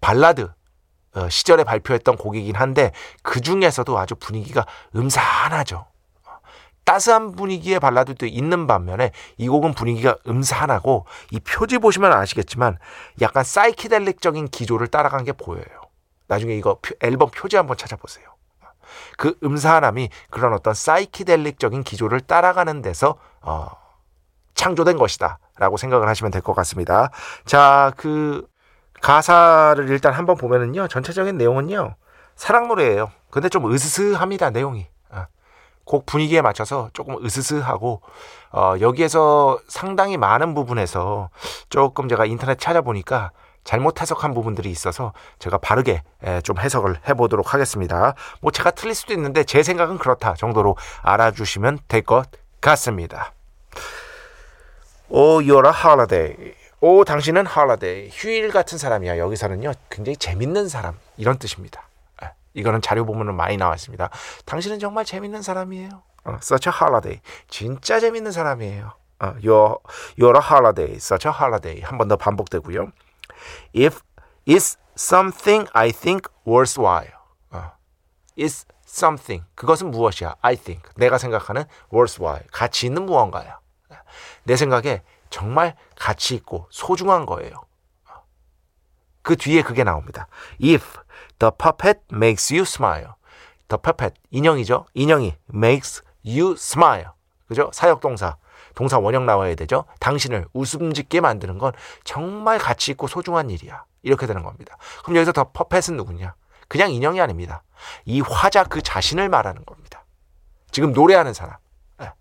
발라드 0.00 0.50
어, 1.16 1.28
시절에 1.28 1.64
발표했던 1.64 2.16
곡이긴 2.16 2.54
한데 2.54 2.92
그 3.22 3.40
중에서도 3.40 3.98
아주 3.98 4.14
분위기가 4.14 4.64
음산하죠. 4.94 5.86
따스한 6.84 7.32
분위기의 7.32 7.78
발라드도 7.80 8.26
있는 8.26 8.66
반면에 8.66 9.12
이 9.36 9.48
곡은 9.48 9.74
분위기가 9.74 10.16
음산하고 10.26 11.06
이 11.30 11.40
표지 11.40 11.78
보시면 11.78 12.12
아시겠지만 12.12 12.78
약간 13.20 13.44
사이키델릭적인 13.44 14.48
기조를 14.48 14.88
따라간 14.88 15.24
게 15.24 15.32
보여요. 15.32 15.64
나중에 16.26 16.54
이거 16.54 16.78
앨범 17.00 17.30
표지 17.30 17.56
한번 17.56 17.76
찾아보세요. 17.76 18.26
그 19.16 19.38
음산함이 19.44 20.08
그런 20.30 20.52
어떤 20.52 20.74
사이키델릭적인 20.74 21.82
기조를 21.84 22.20
따라가는 22.20 22.82
데서 22.82 23.16
어, 23.40 23.68
창조된 24.54 24.96
것이다라고 24.96 25.76
생각을 25.76 26.08
하시면 26.08 26.30
될 26.32 26.42
것 26.42 26.54
같습니다. 26.54 27.10
자, 27.44 27.92
그 27.96 28.46
가사를 29.00 29.88
일단 29.88 30.12
한번 30.12 30.36
보면은요, 30.36 30.88
전체적인 30.88 31.38
내용은요, 31.38 31.94
사랑 32.36 32.68
노래예요. 32.68 33.10
근데 33.30 33.48
좀 33.48 33.72
으스스합니다, 33.72 34.50
내용이. 34.50 34.88
어. 35.90 36.00
곡 36.00 36.06
분위기에 36.06 36.40
맞춰서 36.40 36.88
조금 36.92 37.16
으스스하고 37.24 38.00
어, 38.52 38.74
여기에서 38.80 39.58
상당히 39.66 40.16
많은 40.16 40.54
부분에서 40.54 41.30
조금 41.68 42.08
제가 42.08 42.26
인터넷 42.26 42.58
찾아보니까 42.58 43.32
잘못 43.64 44.00
해석한 44.00 44.32
부분들이 44.32 44.70
있어서 44.70 45.12
제가 45.38 45.58
바르게 45.58 46.02
좀 46.44 46.58
해석을 46.58 46.96
해보도록 47.08 47.52
하겠습니다. 47.52 48.14
뭐 48.40 48.50
제가 48.50 48.70
틀릴 48.70 48.94
수도 48.94 49.12
있는데 49.12 49.44
제 49.44 49.62
생각은 49.62 49.98
그렇다 49.98 50.34
정도로 50.34 50.76
알아주시면 51.02 51.80
될 51.88 52.02
것 52.02 52.24
같습니다. 52.60 53.32
오, 55.08 55.40
you're 55.40 55.66
a 55.66 55.72
holiday. 55.84 56.54
오, 56.80 57.04
당신은 57.04 57.46
holiday. 57.46 58.08
휴일 58.12 58.50
같은 58.50 58.78
사람이야. 58.78 59.18
여기서는요, 59.18 59.72
굉장히 59.90 60.16
재밌는 60.16 60.68
사람. 60.68 60.94
이런 61.16 61.38
뜻입니다. 61.38 61.89
이거는 62.54 62.80
자료 62.82 63.04
보면 63.04 63.34
많이 63.36 63.56
나왔습니다. 63.56 64.10
당신은 64.44 64.78
정말 64.78 65.04
재밌는 65.04 65.42
사람이에요. 65.42 66.02
어, 66.24 66.36
such 66.42 66.68
a 66.68 66.74
holiday. 66.74 67.20
진짜 67.48 68.00
재밌는 68.00 68.32
사람이에요. 68.32 68.92
어, 69.20 69.34
you're, 69.42 69.80
you're 70.18 70.36
a 70.36 70.42
holiday. 70.42 70.94
such 70.96 71.28
a 71.28 71.32
holiday. 71.34 71.82
한 71.82 71.98
번 71.98 72.08
더 72.08 72.16
반복되고요. 72.16 72.90
If 73.76 74.00
it's 74.46 74.76
something 74.96 75.68
I 75.72 75.92
think 75.92 76.28
worthwhile. 76.46 77.12
어. 77.50 77.72
It's 78.36 78.66
something. 78.86 79.44
그것은 79.54 79.90
무엇이야? 79.90 80.34
I 80.42 80.56
think. 80.56 80.90
내가 80.96 81.18
생각하는 81.18 81.64
worthwhile. 81.92 82.46
가치 82.52 82.86
있는 82.86 83.06
무언가야. 83.06 83.58
내 84.44 84.56
생각에 84.56 85.02
정말 85.30 85.76
가치 85.96 86.34
있고 86.34 86.66
소중한 86.70 87.24
거예요. 87.26 87.52
그 89.22 89.36
뒤에 89.36 89.62
그게 89.62 89.84
나옵니다. 89.84 90.26
If 90.62 90.98
the 91.40 91.50
puppet 91.50 92.00
makes 92.12 92.54
you 92.54 92.62
smile. 92.62 93.14
The 93.68 93.80
puppet 93.82 94.14
인형이죠. 94.30 94.86
인형이 94.94 95.34
makes 95.52 96.02
you 96.24 96.52
smile. 96.52 97.10
그죠? 97.48 97.70
사역동사. 97.72 98.36
동사 98.76 98.98
원형 98.98 99.26
나와야 99.26 99.54
되죠. 99.56 99.84
당신을 99.98 100.46
웃음 100.52 100.92
짓게 100.92 101.20
만드는 101.20 101.58
건 101.58 101.72
정말 102.04 102.58
가치 102.58 102.92
있고 102.92 103.08
소중한 103.08 103.50
일이야. 103.50 103.84
이렇게 104.02 104.26
되는 104.26 104.42
겁니다. 104.42 104.76
그럼 105.02 105.16
여기서 105.16 105.32
더 105.32 105.50
퍼펫은 105.50 105.96
누구냐? 105.96 106.34
그냥 106.68 106.92
인형이 106.92 107.20
아닙니다. 107.20 107.64
이 108.04 108.20
화자 108.20 108.64
그 108.64 108.80
자신을 108.80 109.28
말하는 109.28 109.64
겁니다. 109.64 110.04
지금 110.70 110.92
노래하는 110.92 111.34
사람. 111.34 111.56
네. 111.98 112.12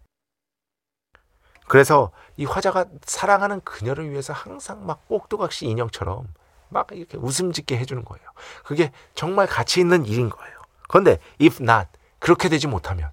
그래서 1.67 2.11
이 2.35 2.45
화자가 2.45 2.85
사랑하는 3.03 3.61
그녀를 3.61 4.09
위해서 4.09 4.33
항상 4.33 4.85
막 4.85 5.07
꼭두각시 5.07 5.67
인형처럼 5.67 6.27
막 6.69 6.87
이렇게 6.91 7.17
웃음 7.17 7.51
짓게 7.51 7.77
해주는 7.77 8.03
거예요. 8.05 8.25
그게 8.63 8.91
정말 9.15 9.47
가치 9.47 9.79
있는 9.79 10.05
일인 10.05 10.29
거예요. 10.29 10.59
그런데 10.87 11.17
if 11.41 11.63
not 11.63 11.89
그렇게 12.19 12.49
되지 12.49 12.67
못하면 12.67 13.11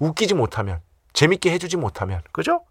웃기지 0.00 0.34
못하면 0.34 0.80
재밌게 1.14 1.52
해주지 1.52 1.76
못하면, 1.76 2.22
그죠? 2.32 2.64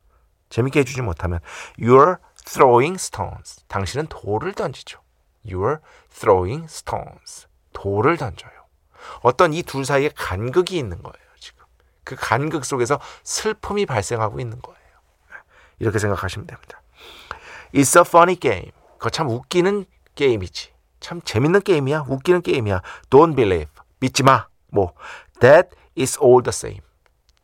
재밌게 0.49 0.81
해주지 0.81 1.01
못하면, 1.01 1.39
you're 1.79 2.19
throwing 2.45 2.95
stones. 2.95 3.63
당신은 3.67 4.07
돌을 4.07 4.53
던지죠. 4.53 4.99
you're 5.45 5.79
throwing 6.11 6.65
stones. 6.65 7.47
돌을 7.71 8.17
던져요. 8.17 8.51
어떤 9.21 9.53
이 9.53 9.63
둘 9.63 9.85
사이에 9.85 10.09
간극이 10.13 10.77
있는 10.77 11.01
거예요, 11.01 11.27
지금. 11.39 11.63
그 12.03 12.15
간극 12.17 12.65
속에서 12.65 12.99
슬픔이 13.23 13.85
발생하고 13.85 14.39
있는 14.41 14.61
거예요. 14.61 14.79
이렇게 15.79 15.97
생각하시면 15.97 16.45
됩니다. 16.45 16.81
It's 17.73 17.97
a 17.97 18.03
funny 18.05 18.35
game. 18.35 18.71
그거 18.97 19.09
참 19.09 19.29
웃기는 19.29 19.85
게임이지. 20.15 20.73
참 20.99 21.21
재밌는 21.21 21.61
게임이야. 21.61 22.05
웃기는 22.07 22.41
게임이야. 22.41 22.81
Don't 23.09 23.35
believe. 23.35 23.71
믿지 23.99 24.23
마. 24.23 24.47
뭐, 24.71 24.93
that 25.39 25.69
is 25.97 26.17
all 26.21 26.41
the 26.41 26.49
same. 26.49 26.81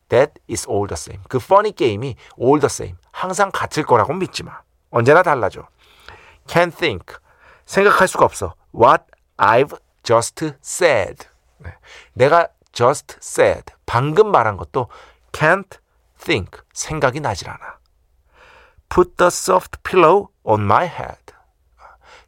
That 0.08 0.32
is 0.50 0.68
all 0.68 0.86
the 0.88 0.96
same. 0.96 1.22
그 1.28 1.38
funny 1.38 1.72
게임이 1.72 2.16
all 2.40 2.60
the 2.60 2.66
same. 2.66 2.96
항상 3.12 3.50
같을 3.52 3.84
거라고 3.84 4.12
믿지 4.14 4.42
마. 4.42 4.60
언제나 4.90 5.22
달라져. 5.22 5.68
Can't 6.46 6.76
think. 6.76 7.16
생각할 7.64 8.08
수가 8.08 8.24
없어. 8.24 8.54
What 8.74 9.04
I've 9.36 9.78
just 10.02 10.44
said. 10.62 11.26
네. 11.58 11.72
내가 12.14 12.48
just 12.72 13.18
said. 13.22 13.72
방금 13.86 14.32
말한 14.32 14.56
것도 14.56 14.88
can't 15.32 15.78
think. 16.18 16.60
생각이 16.72 17.20
나질 17.20 17.48
않아. 17.48 17.78
Put 18.88 19.16
the 19.16 19.28
soft 19.28 19.78
pillow 19.84 20.28
on 20.42 20.62
my 20.62 20.86
head. 20.86 21.19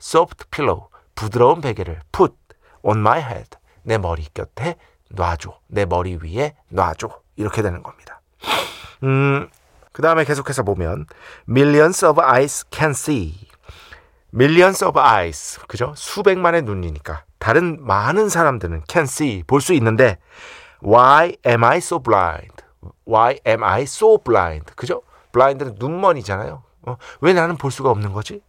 Soft 0.03 0.47
pillow. 0.51 0.89
부드러운 1.15 1.61
베개를 1.61 2.01
put 2.11 2.35
on 2.83 2.99
my 2.99 3.21
head. 3.21 3.51
내 3.83 3.99
머리 3.99 4.27
곁에 4.35 4.77
놔줘. 5.11 5.59
내 5.69 5.85
머리 5.85 6.19
위에 6.21 6.57
놔줘. 6.69 7.09
이렇게 7.37 7.63
되는 7.63 7.83
겁니다. 7.83 8.21
음, 9.05 9.49
그 9.93 10.03
다음에 10.03 10.25
계속해서 10.25 10.63
보면 10.63 11.07
millions 11.49 12.05
of 12.05 12.21
eyes 12.21 12.65
can 12.73 12.91
see. 12.91 13.35
millions 14.35 14.85
of 14.85 14.99
eyes. 14.99 15.61
그죠? 15.69 15.93
수백만의 15.97 16.63
눈이니까 16.63 17.25
다른 17.39 17.85
많은 17.85 18.29
사람들은 18.29 18.85
can 18.89 19.05
see 19.05 19.43
볼 19.45 19.61
수 19.61 19.73
있는데 19.75 20.19
why 20.85 21.37
am 21.47 21.65
I 21.65 21.79
so 21.79 21.99
blind? 21.99 22.55
why 23.07 23.39
am 23.47 23.63
I 23.63 23.83
so 23.83 24.19
blind? 24.19 24.73
그죠? 24.75 25.03
blind는 25.33 25.77
눈먼이잖아요. 25.79 26.63
어, 26.83 26.97
왜 27.21 27.33
나는 27.33 27.57
볼 27.57 27.71
수가 27.71 27.91
없는 27.91 28.13
거지? 28.13 28.43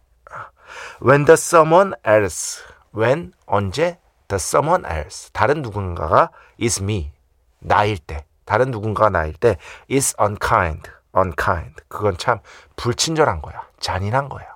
When 1.02 1.24
the 1.24 1.34
someone 1.34 1.94
else. 2.06 2.62
when 2.94 3.32
언제 3.46 3.98
the 4.28 4.38
someone 4.38 4.84
else. 4.90 5.30
다른 5.32 5.62
누군가가 5.62 6.30
is 6.60 6.82
me. 6.82 7.12
나일 7.58 7.98
때. 7.98 8.24
다른 8.44 8.70
누군가가 8.70 9.10
나일 9.10 9.34
때 9.34 9.56
is 9.90 10.14
unkind, 10.20 10.90
unkind. 11.16 11.82
그건 11.88 12.16
참 12.18 12.40
불친절한 12.76 13.40
거야. 13.42 13.62
잔인한 13.80 14.28
거야. 14.28 14.46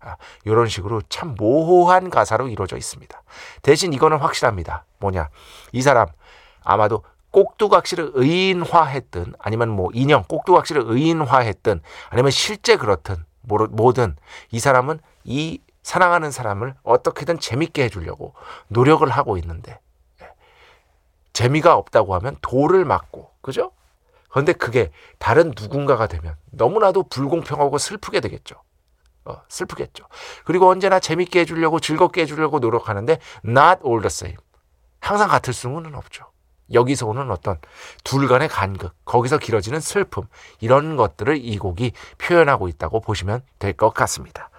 아, 0.00 0.16
이런 0.44 0.66
식으로 0.66 1.02
참 1.08 1.34
모호한 1.36 2.10
가사로 2.10 2.48
이루어져 2.48 2.76
있습니다. 2.76 3.22
대신 3.62 3.92
이거는 3.92 4.18
확실합니다. 4.18 4.84
뭐냐? 4.98 5.28
이 5.72 5.82
사람 5.82 6.08
아마도 6.64 7.04
꼭두각시를 7.32 8.12
의인화했든 8.14 9.34
아니면 9.38 9.68
뭐 9.68 9.90
인형 9.92 10.24
꼭두각시를 10.26 10.84
의인화했든 10.86 11.80
아니면 12.08 12.30
실제 12.30 12.76
그렇든 12.76 13.24
뭐- 13.42 13.68
뭐든 13.70 14.16
이 14.50 14.58
사람은 14.58 15.00
이 15.24 15.60
사랑하는 15.82 16.30
사람을 16.30 16.74
어떻게든 16.82 17.40
재밌게 17.40 17.84
해주려고 17.84 18.34
노력을 18.68 19.08
하고 19.08 19.36
있는데 19.38 19.80
예. 20.22 20.30
재미가 21.32 21.74
없다고 21.74 22.14
하면 22.14 22.36
돌을 22.42 22.84
맞고 22.84 23.30
그죠? 23.40 23.72
그런데 24.28 24.52
그게 24.52 24.90
다른 25.18 25.52
누군가가 25.56 26.06
되면 26.06 26.36
너무나도 26.50 27.04
불공평하고 27.04 27.78
슬프게 27.78 28.20
되겠죠. 28.20 28.62
어, 29.24 29.42
슬프겠죠. 29.48 30.04
그리고 30.44 30.68
언제나 30.68 31.00
재밌게 31.00 31.40
해주려고 31.40 31.80
즐겁게 31.80 32.22
해주려고 32.22 32.58
노력하는데 32.58 33.18
not 33.44 33.80
all 33.84 34.00
the 34.00 34.06
same. 34.06 34.38
항상 35.00 35.28
같을 35.28 35.52
수는 35.52 35.94
없죠. 35.94 36.29
여기서 36.72 37.06
오는 37.06 37.30
어떤 37.30 37.58
둘 38.04 38.28
간의 38.28 38.48
간극, 38.48 38.94
거기서 39.04 39.38
길어지는 39.38 39.80
슬픔, 39.80 40.24
이런 40.60 40.96
것들을 40.96 41.36
이 41.42 41.58
곡이 41.58 41.92
표현하고 42.18 42.68
있다고 42.68 43.00
보시면 43.00 43.42
될 43.58 43.72
것 43.72 43.94
같습니다. 43.94 44.50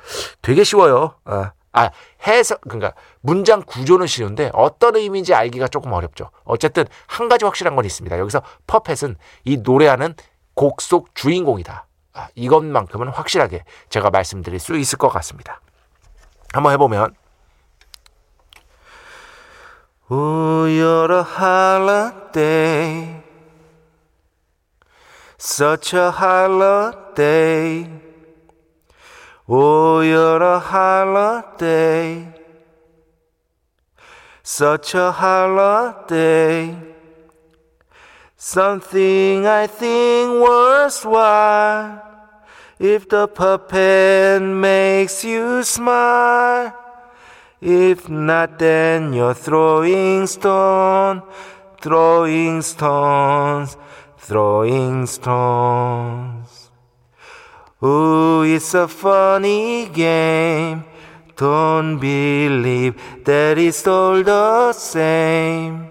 되게 0.41 0.63
쉬워요. 0.63 1.15
어. 1.26 1.52
아, 1.74 1.89
해석, 2.28 2.60
그러니까 2.62 2.93
문장 3.21 3.62
구조는 3.63 4.06
쉬운데 4.08 4.50
어떤 4.54 4.95
의미인지 4.97 5.34
알기가 5.34 5.69
조금 5.69 5.93
어렵죠. 5.93 6.30
어쨌든 6.43 6.86
한 7.08 7.30
가지 7.30 7.45
확실한 7.45 7.76
건 7.78 7.86
있습니다. 7.86 8.19
여기서 8.19 8.41
퍼펫은 8.67 9.15
이 9.45 9.58
노래하는 9.58 10.15
곡 10.54 10.82
속 10.82 11.15
주인공이다. 11.15 11.88
아, 12.13 12.28
이것만큼은 12.36 13.08
확실하게 13.08 13.63
제가 13.89 14.10
말씀드릴 14.10 14.60
수 14.60 14.76
있을 14.76 14.97
것 14.97 15.08
같습니다. 15.08 15.62
한번 16.52 16.74
해보면 16.74 17.15
Oh, 20.13 20.65
you're 20.65 21.10
a 21.10 21.24
holiday. 21.24 23.24
Such 25.38 25.93
a 25.93 26.12
holiday. 26.12 27.88
Oh, 29.47 30.02
you're 30.02 30.43
a 30.43 30.60
holiday. 30.60 32.28
Such 34.43 34.95
a 34.95 35.13
holiday. 35.13 36.76
Something 38.36 39.47
I 39.47 39.65
think 39.65 40.43
worthwhile. 40.43 42.04
If 42.78 43.08
the 43.08 43.30
puppet 43.30 44.41
makes 44.41 45.24
you 45.24 45.63
smile. 45.63 46.80
If 47.62 48.10
not, 48.10 48.58
then 48.58 49.13
you're 49.13 49.36
throwing 49.36 50.26
stone, 50.26 51.21
throwing 51.80 52.63
stones, 52.63 53.78
throwing 54.17 55.06
stones. 55.06 56.71
Ooh, 57.84 58.41
it's 58.41 58.74
a 58.74 58.88
funny 58.88 59.88
game. 59.89 60.86
Don't 61.36 62.00
believe 62.00 63.00
that 63.26 63.60
it's 63.60 63.86
all 63.86 64.24
the 64.24 64.74
same. 64.74 65.88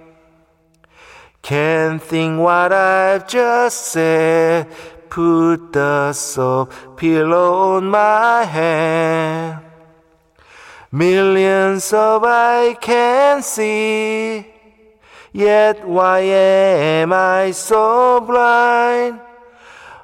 Can't 1.40 2.02
think 2.02 2.40
what 2.40 2.72
I've 2.72 3.28
just 3.28 3.86
said. 3.86 4.68
Put 5.08 5.72
the 5.72 6.12
soap 6.14 6.96
pillow 6.96 7.76
on 7.76 7.86
my 7.90 8.44
hand. 8.44 9.69
Millions 10.92 11.92
of 11.92 12.24
I 12.24 12.74
can 12.80 13.42
see. 13.42 14.44
Yet 15.32 15.86
why 15.86 16.20
am 16.20 17.12
I 17.12 17.52
so 17.52 18.20
blind? 18.20 19.20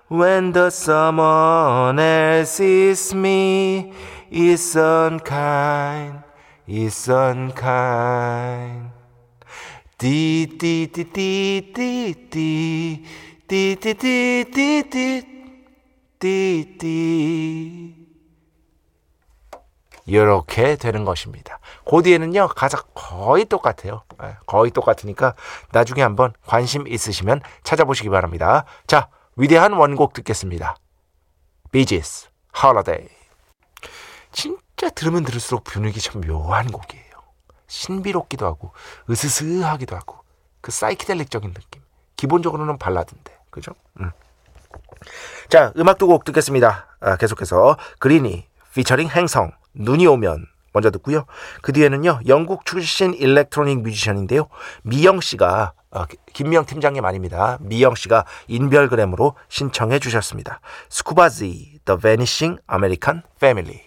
When 0.06 0.52
the 0.52 0.70
someone 0.70 1.98
else 1.98 2.60
is 2.60 3.12
me, 3.12 3.92
is 4.30 4.76
unkind, 4.76 6.22
is 6.68 7.08
unkind. 7.08 8.92
Dee 9.98 10.46
dee 10.46 10.86
dee 10.86 11.04
dee 11.04 11.60
dee 11.72 12.14
dee 12.30 13.06
dee 13.48 13.74
dee 13.74 13.84
dee 13.84 14.44
dee 14.44 14.82
dee 14.84 15.22
dee 16.20 16.64
dee 16.78 18.05
이렇게 20.06 20.76
되는 20.76 21.04
것입니다. 21.04 21.58
그 21.84 22.02
뒤에는요 22.02 22.48
가사 22.48 22.78
거의 22.94 23.44
똑같아요. 23.44 24.02
예, 24.22 24.36
거의 24.46 24.70
똑같으니까 24.70 25.34
나중에 25.72 26.02
한번 26.02 26.32
관심 26.46 26.86
있으시면 26.86 27.40
찾아보시기 27.64 28.08
바랍니다. 28.08 28.64
자 28.86 29.08
위대한 29.36 29.72
원곡 29.72 30.12
듣겠습니다. 30.14 30.76
비지스 31.72 32.28
Holiday. 32.56 33.08
진짜 34.32 34.88
들으면 34.90 35.24
들을수록 35.24 35.64
분위기 35.64 36.00
참 36.00 36.20
묘한 36.20 36.70
곡이에요. 36.70 37.04
신비롭기도 37.66 38.46
하고 38.46 38.72
으스스하기도 39.10 39.96
하고 39.96 40.18
그 40.60 40.70
사이키델릭적인 40.70 41.52
느낌. 41.52 41.82
기본적으로는 42.16 42.78
발라드인데 42.78 43.36
그죠? 43.50 43.72
음. 44.00 44.10
자 45.48 45.72
음악 45.76 45.98
두 45.98 46.06
곡 46.06 46.24
듣겠습니다. 46.24 46.86
아, 47.00 47.16
계속해서 47.16 47.76
그린이 47.98 48.46
피처링 48.74 49.08
행성 49.08 49.52
눈이 49.76 50.06
오면 50.06 50.46
먼저 50.72 50.90
듣고요. 50.90 51.24
그 51.62 51.72
뒤에는요 51.72 52.20
영국 52.26 52.66
출신 52.66 53.14
일렉트로닉 53.14 53.80
뮤지션인데요 53.82 54.48
미영 54.82 55.20
씨가 55.20 55.72
아, 55.90 56.06
김미영 56.34 56.66
팀장님 56.66 57.02
아닙니다. 57.04 57.56
미영 57.60 57.94
씨가 57.94 58.26
인별그램으로 58.48 59.34
신청해 59.48 59.98
주셨습니다. 59.98 60.60
Scuba 60.90 61.65
Z 61.65 61.80
The 61.86 61.98
Vanishing 61.98 62.60
American 62.70 63.22
Family. 63.36 63.80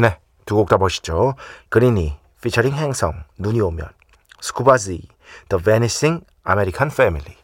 네, 0.00 0.18
두 0.46 0.54
곡 0.56 0.68
다 0.68 0.76
보시죠. 0.76 1.34
그린이 1.68 2.16
피처링 2.42 2.74
행성 2.74 3.24
눈이 3.38 3.60
오면 3.60 3.88
스쿠바지 4.40 5.08
The 5.48 5.62
Vanishing 5.64 6.24
American 6.48 6.92
Family. 6.92 7.36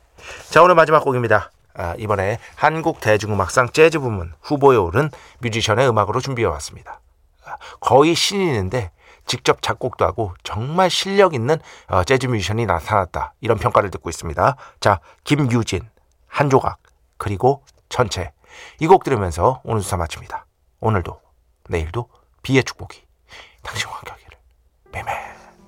자 0.50 0.62
오늘 0.62 0.76
마지막 0.76 1.00
곡입니다. 1.02 1.50
아, 1.74 1.94
이번에 1.98 2.38
한국 2.54 3.00
대중음악상 3.00 3.70
재즈 3.70 3.98
부문 3.98 4.32
후보에 4.42 4.76
오른 4.76 5.10
뮤지션의 5.40 5.88
음악으로 5.88 6.20
준비해 6.20 6.46
왔습니다. 6.46 7.00
아, 7.50 7.56
거의 7.80 8.14
신인인데 8.14 8.90
직접 9.26 9.62
작곡도 9.62 10.04
하고 10.04 10.34
정말 10.42 10.90
실력 10.90 11.34
있는 11.34 11.58
어, 11.88 12.04
재즈 12.04 12.26
뮤지션이 12.26 12.66
나타났다 12.66 13.34
이런 13.40 13.58
평가를 13.58 13.90
듣고 13.90 14.10
있습니다. 14.10 14.56
자 14.80 15.00
김유진 15.24 15.88
한 16.26 16.50
조각 16.50 16.78
그리고 17.16 17.62
전체 17.88 18.32
이 18.80 18.86
곡 18.86 19.04
들으면서 19.04 19.60
오늘 19.64 19.82
수사 19.82 19.96
마칩니다. 19.96 20.46
오늘도 20.80 21.20
내일도 21.68 22.08
비의 22.42 22.64
축복이 22.64 23.02
당신과 23.62 23.96
함께하기를 23.96 24.38
매매 24.92 25.39